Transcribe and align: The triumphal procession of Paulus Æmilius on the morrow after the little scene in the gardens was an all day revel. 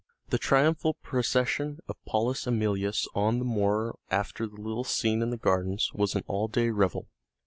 The 0.29 0.39
triumphal 0.39 0.95
procession 1.03 1.77
of 1.87 2.03
Paulus 2.05 2.45
Æmilius 2.45 3.05
on 3.13 3.37
the 3.37 3.45
morrow 3.45 3.99
after 4.09 4.47
the 4.47 4.59
little 4.59 4.83
scene 4.83 5.21
in 5.21 5.29
the 5.29 5.37
gardens 5.37 5.91
was 5.93 6.15
an 6.15 6.23
all 6.25 6.47
day 6.47 6.71
revel. 6.71 7.07